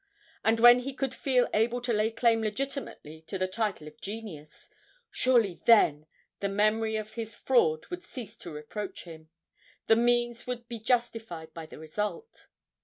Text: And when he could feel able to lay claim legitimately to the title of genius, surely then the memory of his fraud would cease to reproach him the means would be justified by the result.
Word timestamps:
And 0.43 0.59
when 0.59 0.79
he 0.79 0.95
could 0.95 1.13
feel 1.13 1.47
able 1.53 1.79
to 1.81 1.93
lay 1.93 2.09
claim 2.09 2.41
legitimately 2.41 3.21
to 3.27 3.37
the 3.37 3.47
title 3.47 3.87
of 3.87 4.01
genius, 4.01 4.71
surely 5.11 5.61
then 5.65 6.07
the 6.39 6.49
memory 6.49 6.95
of 6.95 7.13
his 7.13 7.35
fraud 7.35 7.85
would 7.91 8.03
cease 8.03 8.35
to 8.37 8.49
reproach 8.49 9.03
him 9.03 9.29
the 9.85 9.95
means 9.95 10.47
would 10.47 10.67
be 10.67 10.79
justified 10.79 11.53
by 11.53 11.67
the 11.67 11.77
result. 11.77 12.47